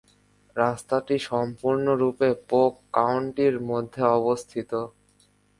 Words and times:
রাস্তাটি 0.55 1.15
সম্পূর্ণরূপে 1.29 2.29
পোক 2.49 2.73
কাউন্টির 2.93 3.55
মধ্যে 3.69 4.01
অবস্থিত। 4.19 4.71